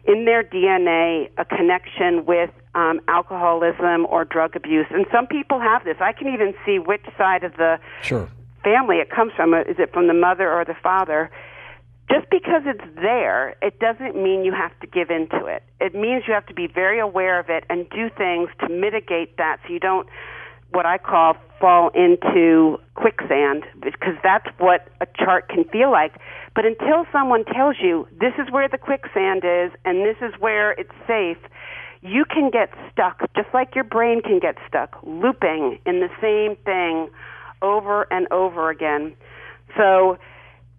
in 0.06 0.24
their 0.24 0.44
DNA 0.44 1.30
a 1.38 1.44
connection 1.44 2.26
with 2.26 2.50
um, 2.74 3.00
alcoholism 3.08 4.06
or 4.06 4.24
drug 4.24 4.56
abuse, 4.56 4.86
and 4.90 5.06
some 5.12 5.26
people 5.26 5.60
have 5.60 5.84
this. 5.84 5.96
I 6.00 6.12
can 6.12 6.28
even 6.28 6.54
see 6.66 6.78
which 6.78 7.04
side 7.16 7.44
of 7.44 7.52
the 7.56 7.78
sure. 8.02 8.28
family 8.62 8.96
it 8.96 9.10
comes 9.10 9.32
from. 9.34 9.54
Is 9.54 9.78
it 9.78 9.92
from 9.92 10.08
the 10.08 10.14
mother 10.14 10.50
or 10.52 10.64
the 10.64 10.76
father? 10.82 11.30
just 12.10 12.28
because 12.30 12.62
it's 12.66 12.84
there, 12.96 13.56
it 13.62 13.78
doesn't 13.80 14.14
mean 14.14 14.44
you 14.44 14.52
have 14.52 14.78
to 14.80 14.86
give 14.86 15.10
into 15.10 15.46
it. 15.46 15.62
It 15.80 15.94
means 15.94 16.24
you 16.28 16.34
have 16.34 16.46
to 16.46 16.54
be 16.54 16.66
very 16.66 17.00
aware 17.00 17.40
of 17.40 17.48
it 17.48 17.64
and 17.70 17.88
do 17.90 18.10
things 18.10 18.50
to 18.60 18.68
mitigate 18.68 19.36
that 19.38 19.58
so 19.66 19.72
you 19.72 19.80
don't, 19.80 20.06
what 20.74 20.86
I 20.86 20.98
call, 20.98 21.36
fall 21.60 21.90
into 21.94 22.78
quicksand, 22.94 23.64
because 23.82 24.14
that's 24.22 24.46
what 24.58 24.88
a 25.00 25.06
chart 25.16 25.48
can 25.48 25.64
feel 25.64 25.90
like. 25.90 26.12
But 26.54 26.66
until 26.66 27.06
someone 27.12 27.44
tells 27.44 27.76
you 27.82 28.06
this 28.20 28.34
is 28.38 28.50
where 28.50 28.68
the 28.68 28.78
quicksand 28.78 29.42
is 29.44 29.72
and 29.84 30.04
this 30.04 30.16
is 30.20 30.34
where 30.40 30.72
it's 30.72 30.94
safe, 31.06 31.38
you 32.02 32.24
can 32.28 32.50
get 32.50 32.70
stuck, 32.92 33.20
just 33.34 33.48
like 33.54 33.74
your 33.74 33.84
brain 33.84 34.20
can 34.20 34.38
get 34.38 34.56
stuck, 34.68 34.98
looping 35.02 35.78
in 35.86 36.00
the 36.00 36.10
same 36.20 36.56
thing 36.64 37.08
over 37.62 38.06
and 38.12 38.30
over 38.30 38.68
again. 38.68 39.14
So, 39.76 40.18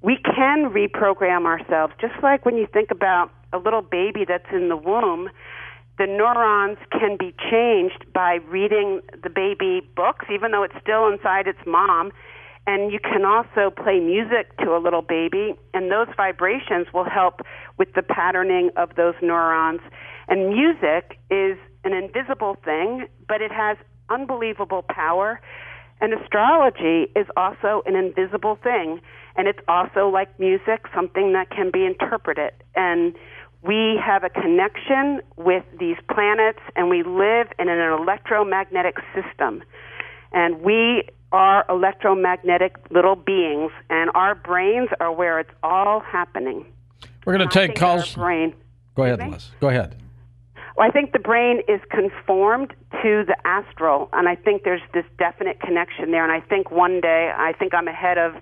we 0.02 0.18
can 0.18 0.70
reprogram 0.70 1.46
ourselves, 1.46 1.94
just 2.00 2.14
like 2.22 2.46
when 2.46 2.58
you 2.58 2.68
think 2.72 2.92
about 2.92 3.32
a 3.52 3.58
little 3.58 3.82
baby 3.82 4.24
that's 4.28 4.46
in 4.54 4.70
the 4.70 4.78
womb. 4.78 5.30
The 5.98 6.08
neurons 6.08 6.78
can 6.92 7.18
be 7.18 7.34
changed 7.50 8.06
by 8.14 8.40
reading 8.50 9.02
the 9.24 9.30
baby 9.30 9.82
books, 9.96 10.26
even 10.34 10.52
though 10.52 10.64
it's 10.64 10.76
still 10.82 11.08
inside 11.08 11.48
its 11.48 11.60
mom. 11.66 12.12
And 12.68 12.92
you 12.92 13.00
can 13.00 13.24
also 13.24 13.70
play 13.70 14.00
music 14.00 14.58
to 14.58 14.76
a 14.76 14.80
little 14.80 15.04
baby, 15.04 15.54
and 15.74 15.92
those 15.92 16.08
vibrations 16.18 16.88
will 16.94 17.08
help 17.08 17.42
with 17.78 17.94
the 17.94 18.02
patterning 18.02 18.72
of 18.76 18.96
those 18.96 19.14
neurons. 19.22 19.82
And 20.28 20.50
music 20.50 21.20
is 21.30 21.58
an 21.84 21.94
invisible 21.94 22.58
thing, 22.66 23.08
but 23.28 23.42
it 23.42 23.52
has 23.52 23.78
unbelievable 24.10 24.84
power. 24.90 25.40
And 26.02 26.14
astrology 26.14 27.12
is 27.16 27.28
also 27.38 27.84
an 27.86 27.96
invisible 27.96 28.58
thing 28.62 29.00
and 29.36 29.48
it's 29.48 29.60
also 29.68 30.10
like 30.10 30.40
music, 30.40 30.86
something 30.94 31.34
that 31.34 31.50
can 31.50 31.70
be 31.72 31.86
interpreted. 31.86 32.52
And 32.76 33.16
we 33.66 34.00
have 34.04 34.24
a 34.24 34.30
connection 34.30 35.22
with 35.38 35.64
these 35.80 35.98
planets, 36.14 36.60
and 36.76 36.90
we 36.90 37.04
live 37.04 37.48
in 37.58 37.70
an 37.70 38.00
electromagnetic 38.00 38.98
system. 39.14 39.64
And 40.32 40.62
we 40.62 41.04
are 41.32 41.66
electromagnetic 41.70 42.76
little 42.92 43.16
beings, 43.16 43.72
and 43.90 44.12
our 44.14 44.36
brains 44.36 44.90
are 45.00 45.12
where 45.12 45.40
it's 45.40 45.50
all 45.64 46.00
happening. 46.00 46.66
We're 47.26 47.38
going 47.38 47.48
to 47.48 47.54
take 47.54 47.76
calls. 47.76 48.14
Brain. 48.14 48.54
Go 48.96 49.04
ahead, 49.04 49.20
Liz. 49.32 49.52
Go 49.60 49.70
ahead. 49.70 49.96
Well, 50.78 50.88
I 50.88 50.92
think 50.92 51.14
the 51.14 51.20
brain 51.20 51.62
is 51.68 51.80
conformed 51.90 52.74
to 53.02 53.24
the 53.26 53.36
astral, 53.46 54.10
and 54.14 54.28
I 54.28 54.36
think 54.36 54.64
there's 54.64 54.82
this 54.94 55.06
definite 55.18 55.60
connection 55.62 56.12
there. 56.12 56.24
And 56.24 56.32
I 56.32 56.46
think 56.46 56.70
one 56.70 57.02
day, 57.02 57.32
I 57.36 57.54
think 57.54 57.74
I'm 57.74 57.88
ahead 57.88 58.18
of 58.18 58.36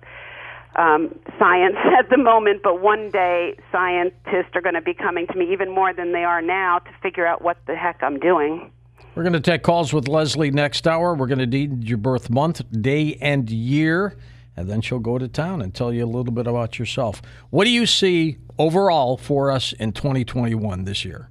um, 0.76 1.18
science 1.40 1.76
at 2.00 2.10
the 2.10 2.18
moment, 2.18 2.62
but 2.64 2.82
one 2.82 3.10
day 3.12 3.56
scientists 3.72 4.52
are 4.54 4.62
going 4.62 4.76
to 4.76 4.82
be 4.82 4.94
coming 4.94 5.28
to 5.28 5.38
me 5.38 5.52
even 5.52 5.74
more 5.74 5.94
than 5.94 6.12
they 6.12 6.24
are 6.24 6.42
now 6.42 6.80
to 6.80 6.90
figure 7.02 7.26
out 7.26 7.42
what 7.42 7.58
the 7.68 7.76
heck 7.76 8.02
I'm 8.02 8.20
doing. 8.20 8.72
We're 9.16 9.24
going 9.24 9.34
to 9.34 9.40
take 9.40 9.62
calls 9.62 9.94
with 9.94 10.08
Leslie 10.08 10.50
next 10.50 10.88
hour. 10.88 11.14
We're 11.14 11.28
going 11.28 11.40
to 11.40 11.46
need 11.46 11.88
your 11.88 12.00
birth 12.00 12.32
month, 12.32 12.64
day, 12.82 13.16
and 13.22 13.48
year, 13.48 14.18
and 14.58 14.68
then 14.68 14.82
she'll 14.82 15.00
go 15.00 15.20
to 15.20 15.28
town 15.28 15.62
and 15.62 15.74
tell 15.74 15.94
you 15.94 16.04
a 16.04 16.08
little 16.08 16.34
bit 16.34 16.48
about 16.48 16.80
yourself. 16.80 17.22
What 17.52 17.66
do 17.66 17.70
you 17.70 17.86
see 17.86 18.38
overall 18.58 19.18
for 19.18 19.52
us 19.52 19.74
in 19.74 19.92
2021 19.92 20.86
this 20.86 21.06
year? 21.06 21.30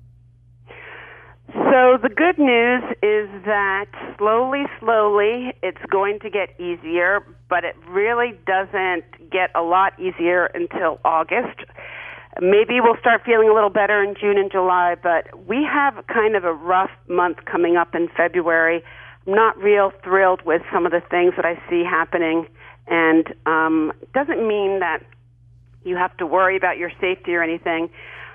So 1.72 1.98
the 2.00 2.08
good 2.08 2.38
news 2.38 2.82
is 3.02 3.28
that 3.44 3.86
slowly, 4.16 4.64
slowly, 4.78 5.52
it's 5.62 5.82
going 5.90 6.20
to 6.20 6.30
get 6.30 6.58
easier, 6.60 7.26
but 7.48 7.64
it 7.64 7.76
really 7.88 8.38
doesn't 8.46 9.04
get 9.32 9.50
a 9.54 9.62
lot 9.62 9.98
easier 9.98 10.46
until 10.46 11.00
August. 11.04 11.58
Maybe 12.40 12.80
we'll 12.80 12.96
start 13.00 13.22
feeling 13.24 13.48
a 13.48 13.54
little 13.54 13.70
better 13.70 14.02
in 14.02 14.14
June 14.18 14.38
and 14.38 14.50
July, 14.50 14.96
but 15.02 15.46
we 15.46 15.64
have 15.70 16.06
kind 16.06 16.34
of 16.36 16.44
a 16.44 16.52
rough 16.52 16.90
month 17.08 17.38
coming 17.44 17.76
up 17.76 17.94
in 17.94 18.08
February. 18.16 18.82
I'm 19.26 19.34
not 19.34 19.58
real 19.58 19.92
thrilled 20.02 20.42
with 20.44 20.62
some 20.72 20.86
of 20.86 20.92
the 20.92 21.02
things 21.10 21.34
that 21.36 21.44
I 21.44 21.60
see 21.68 21.84
happening, 21.84 22.46
and 22.86 23.34
um, 23.46 23.92
doesn't 24.14 24.46
mean 24.46 24.80
that 24.80 25.02
you 25.84 25.96
have 25.96 26.16
to 26.18 26.26
worry 26.26 26.56
about 26.56 26.78
your 26.78 26.90
safety 27.00 27.34
or 27.34 27.42
anything. 27.42 27.90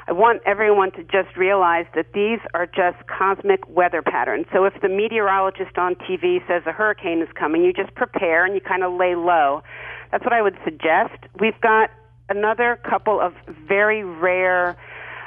I 0.09 0.13
want 0.13 0.41
everyone 0.45 0.91
to 0.91 1.03
just 1.03 1.35
realize 1.35 1.85
that 1.93 2.13
these 2.13 2.39
are 2.53 2.65
just 2.65 3.05
cosmic 3.07 3.67
weather 3.67 4.01
patterns. 4.01 4.45
So 4.53 4.63
if 4.63 4.73
the 4.81 4.87
meteorologist 4.87 5.77
on 5.77 5.95
TV 5.95 6.39
says 6.47 6.63
a 6.65 6.71
hurricane 6.71 7.21
is 7.21 7.27
coming, 7.35 7.63
you 7.63 7.73
just 7.73 7.93
prepare 7.93 8.45
and 8.45 8.55
you 8.55 8.61
kind 8.61 8.83
of 8.83 8.93
lay 8.93 9.15
low. 9.15 9.63
That's 10.11 10.23
what 10.23 10.33
I 10.33 10.41
would 10.41 10.57
suggest. 10.63 11.17
We've 11.39 11.59
got 11.61 11.89
another 12.29 12.79
couple 12.89 13.19
of 13.19 13.33
very 13.67 14.03
rare 14.03 14.77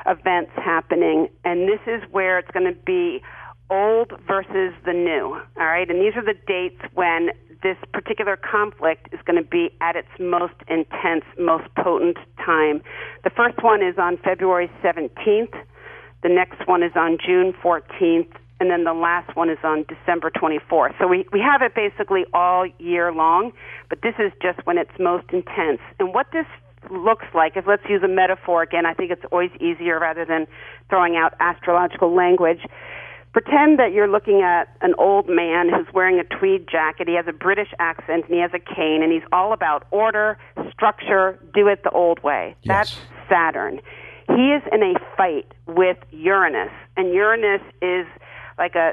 events 0.06 0.52
happening, 0.56 1.28
and 1.44 1.68
this 1.68 1.80
is 1.86 2.02
where 2.10 2.38
it's 2.38 2.50
going 2.50 2.66
to 2.66 2.78
be 2.84 3.22
old 3.70 4.12
versus 4.26 4.74
the 4.84 4.92
new. 4.92 5.40
All 5.58 5.66
right, 5.66 5.88
and 5.88 6.00
these 6.00 6.16
are 6.16 6.24
the 6.24 6.38
dates 6.46 6.80
when 6.94 7.30
this 7.62 7.76
particular 7.92 8.36
conflict 8.36 9.08
is 9.12 9.20
going 9.24 9.42
to 9.42 9.48
be 9.48 9.70
at 9.80 9.96
its 9.96 10.08
most 10.18 10.54
intense, 10.68 11.24
most 11.38 11.68
potent 11.76 12.16
time. 12.44 12.82
The 13.22 13.30
first 13.30 13.62
one 13.62 13.82
is 13.82 13.96
on 13.98 14.16
February 14.18 14.70
17th. 14.82 15.54
The 16.22 16.28
next 16.28 16.66
one 16.66 16.82
is 16.82 16.92
on 16.96 17.18
June 17.24 17.52
14th. 17.62 18.32
And 18.60 18.70
then 18.70 18.84
the 18.84 18.92
last 18.92 19.34
one 19.36 19.50
is 19.50 19.58
on 19.64 19.84
December 19.88 20.30
24th. 20.30 20.98
So 20.98 21.06
we, 21.08 21.26
we 21.32 21.40
have 21.40 21.62
it 21.62 21.74
basically 21.74 22.24
all 22.32 22.66
year 22.78 23.12
long, 23.12 23.52
but 23.88 24.02
this 24.02 24.14
is 24.18 24.32
just 24.42 24.64
when 24.66 24.78
it's 24.78 24.92
most 24.98 25.24
intense. 25.32 25.80
And 25.98 26.14
what 26.14 26.26
this 26.32 26.46
looks 26.90 27.26
like, 27.34 27.56
if 27.56 27.66
let's 27.66 27.82
use 27.88 28.02
a 28.02 28.08
metaphor 28.08 28.62
again, 28.62 28.86
I 28.86 28.94
think 28.94 29.10
it's 29.10 29.24
always 29.32 29.50
easier 29.60 29.98
rather 29.98 30.24
than 30.24 30.46
throwing 30.88 31.16
out 31.16 31.34
astrological 31.40 32.14
language 32.14 32.60
Pretend 33.32 33.78
that 33.78 33.92
you're 33.92 34.08
looking 34.08 34.42
at 34.42 34.76
an 34.80 34.92
old 34.98 35.28
man 35.28 35.68
who's 35.68 35.86
wearing 35.94 36.18
a 36.18 36.24
tweed 36.24 36.66
jacket. 36.68 37.06
He 37.06 37.14
has 37.14 37.26
a 37.28 37.32
British 37.32 37.68
accent 37.78 38.24
and 38.24 38.34
he 38.34 38.40
has 38.40 38.50
a 38.52 38.58
cane, 38.58 39.04
and 39.04 39.12
he's 39.12 39.22
all 39.30 39.52
about 39.52 39.86
order, 39.92 40.36
structure, 40.72 41.38
do 41.54 41.68
it 41.68 41.84
the 41.84 41.90
old 41.90 42.20
way. 42.24 42.56
Yes. 42.62 42.96
That's 42.96 43.28
Saturn. 43.28 43.80
He 44.26 44.50
is 44.50 44.62
in 44.72 44.82
a 44.82 44.94
fight 45.16 45.46
with 45.68 45.96
Uranus, 46.10 46.72
and 46.96 47.14
Uranus 47.14 47.62
is 47.80 48.06
like 48.60 48.74
a 48.74 48.92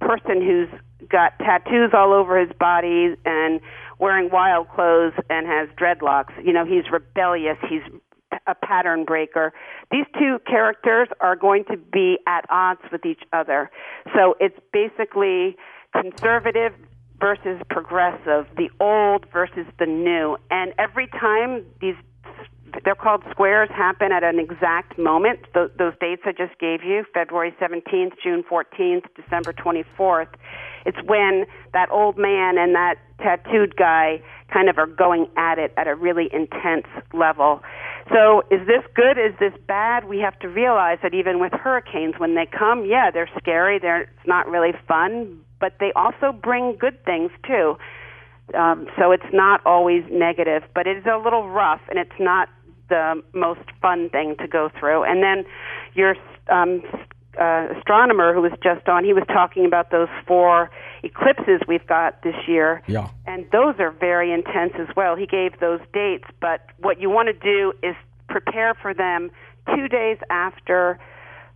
person 0.00 0.42
who's 0.42 0.68
got 1.08 1.38
tattoos 1.38 1.92
all 1.94 2.12
over 2.12 2.38
his 2.38 2.50
body 2.58 3.14
and 3.24 3.60
wearing 3.98 4.28
wild 4.30 4.68
clothes 4.68 5.14
and 5.30 5.46
has 5.46 5.68
dreadlocks. 5.78 6.32
You 6.44 6.52
know, 6.52 6.66
he's 6.66 6.90
rebellious. 6.90 7.56
He's 7.70 7.82
a 8.46 8.54
pattern 8.54 9.04
breaker. 9.04 9.52
These 9.90 10.06
two 10.18 10.38
characters 10.46 11.08
are 11.20 11.36
going 11.36 11.64
to 11.70 11.76
be 11.76 12.18
at 12.26 12.44
odds 12.50 12.80
with 12.90 13.06
each 13.06 13.22
other. 13.32 13.70
So 14.14 14.34
it's 14.40 14.58
basically 14.72 15.56
conservative 15.92 16.72
versus 17.20 17.62
progressive, 17.70 18.46
the 18.56 18.68
old 18.80 19.24
versus 19.32 19.66
the 19.78 19.86
new. 19.86 20.36
And 20.50 20.74
every 20.78 21.06
time 21.06 21.64
these 21.80 21.94
they're 22.84 22.94
called 22.94 23.22
squares 23.30 23.68
happen 23.70 24.12
at 24.12 24.22
an 24.22 24.38
exact 24.38 24.98
moment. 24.98 25.40
Th- 25.54 25.70
those 25.78 25.94
dates 26.00 26.22
I 26.24 26.32
just 26.32 26.58
gave 26.58 26.82
you, 26.82 27.04
February 27.12 27.54
17th, 27.60 28.12
June 28.22 28.44
14th, 28.50 29.04
December 29.14 29.52
24th. 29.52 30.28
It's 30.84 30.98
when 31.04 31.46
that 31.72 31.90
old 31.90 32.16
man 32.16 32.58
and 32.58 32.74
that 32.74 32.96
tattooed 33.18 33.76
guy 33.76 34.22
kind 34.52 34.68
of 34.68 34.78
are 34.78 34.86
going 34.86 35.26
at 35.36 35.58
it 35.58 35.72
at 35.76 35.88
a 35.88 35.94
really 35.94 36.28
intense 36.32 36.86
level. 37.12 37.60
So, 38.12 38.42
is 38.50 38.64
this 38.66 38.84
good? 38.94 39.18
Is 39.18 39.34
this 39.40 39.52
bad? 39.66 40.04
We 40.04 40.18
have 40.18 40.38
to 40.40 40.48
realize 40.48 40.98
that 41.02 41.12
even 41.12 41.40
with 41.40 41.52
hurricanes, 41.52 42.14
when 42.18 42.36
they 42.36 42.46
come, 42.46 42.84
yeah, 42.84 43.10
they're 43.12 43.30
scary. 43.38 43.78
They're 43.80 44.02
it's 44.02 44.26
not 44.26 44.48
really 44.48 44.72
fun, 44.86 45.40
but 45.60 45.74
they 45.80 45.92
also 45.96 46.32
bring 46.32 46.76
good 46.78 47.04
things 47.04 47.32
too. 47.44 47.76
Um, 48.54 48.86
so 48.96 49.10
it's 49.10 49.26
not 49.32 49.60
always 49.66 50.04
negative, 50.08 50.62
but 50.72 50.86
it 50.86 50.98
is 50.98 51.04
a 51.06 51.18
little 51.18 51.48
rough, 51.48 51.80
and 51.88 51.98
it's 51.98 52.20
not 52.20 52.48
the 52.88 53.22
most 53.32 53.60
fun 53.80 54.10
thing 54.10 54.36
to 54.38 54.48
go 54.48 54.70
through. 54.78 55.04
And 55.04 55.22
then 55.22 55.44
your 55.94 56.16
um, 56.48 56.82
uh, 57.40 57.68
astronomer 57.76 58.32
who 58.34 58.42
was 58.42 58.52
just 58.62 58.88
on, 58.88 59.04
he 59.04 59.12
was 59.12 59.24
talking 59.28 59.66
about 59.66 59.90
those 59.90 60.08
four 60.26 60.70
eclipses 61.02 61.60
we've 61.68 61.86
got 61.86 62.22
this 62.22 62.36
year. 62.46 62.82
Yeah. 62.86 63.08
And 63.26 63.46
those 63.52 63.74
are 63.78 63.90
very 63.90 64.32
intense 64.32 64.72
as 64.78 64.88
well. 64.96 65.16
He 65.16 65.26
gave 65.26 65.58
those 65.60 65.80
dates, 65.92 66.24
but 66.40 66.66
what 66.78 67.00
you 67.00 67.10
want 67.10 67.28
to 67.28 67.32
do 67.32 67.72
is 67.82 67.94
prepare 68.28 68.74
for 68.74 68.94
them 68.94 69.30
two 69.74 69.88
days 69.88 70.18
after 70.30 70.98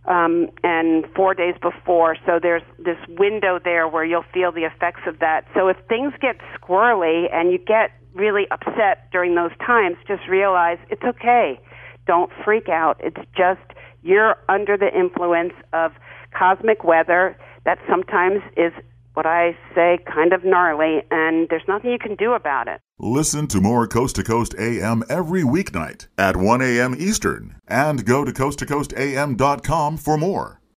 um, 0.05 0.49
and 0.63 1.05
four 1.15 1.33
days 1.33 1.55
before. 1.61 2.15
So 2.25 2.39
there's 2.41 2.63
this 2.79 2.97
window 3.07 3.59
there 3.63 3.87
where 3.87 4.03
you'll 4.03 4.25
feel 4.33 4.51
the 4.51 4.63
effects 4.63 5.01
of 5.05 5.19
that. 5.19 5.45
So 5.53 5.67
if 5.67 5.77
things 5.87 6.13
get 6.19 6.37
squirrely 6.59 7.31
and 7.31 7.51
you 7.51 7.59
get 7.59 7.91
really 8.13 8.47
upset 8.51 9.09
during 9.11 9.35
those 9.35 9.51
times, 9.65 9.97
just 10.07 10.27
realize 10.27 10.77
it's 10.89 11.03
okay. 11.03 11.59
Don't 12.07 12.31
freak 12.43 12.69
out. 12.69 12.99
It's 12.99 13.21
just 13.35 13.61
you're 14.03 14.35
under 14.49 14.77
the 14.77 14.89
influence 14.97 15.53
of 15.73 15.91
cosmic 16.37 16.83
weather 16.83 17.37
that 17.65 17.77
sometimes 17.89 18.41
is 18.57 18.73
what 19.13 19.25
I 19.25 19.57
say 19.75 19.99
kind 20.11 20.31
of 20.33 20.45
gnarly, 20.45 21.01
and 21.11 21.47
there's 21.49 21.67
nothing 21.67 21.91
you 21.91 21.99
can 21.99 22.15
do 22.15 22.31
about 22.31 22.67
it. 22.67 22.79
Listen 22.97 23.45
to 23.47 23.59
more 23.59 23.87
Coast 23.87 24.15
to 24.15 24.23
Coast 24.23 24.55
AM 24.57 25.03
every 25.09 25.43
weeknight 25.43 26.07
at 26.17 26.37
1 26.37 26.61
a.m. 26.61 26.95
Eastern 26.97 27.55
and 27.67 28.05
go 28.05 28.23
to 28.23 28.31
coasttocoastam.com 28.31 29.97
for 29.97 30.17
more. 30.17 30.60